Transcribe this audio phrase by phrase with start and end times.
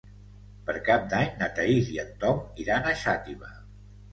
[0.69, 3.53] Per Cap d'Any na Thaís i en Tom iran a Xàtiva.